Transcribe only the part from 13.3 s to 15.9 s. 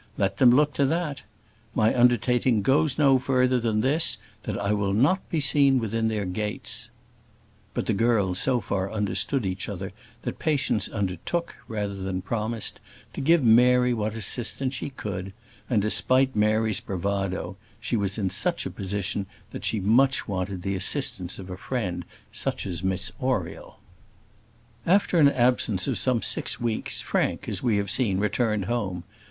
Mary what assistance she could; and,